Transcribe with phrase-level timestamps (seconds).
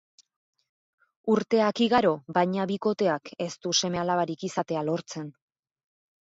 [1.33, 5.31] Urteak igaro baina bikoteak ez du seme-alabarik izatea lortzen.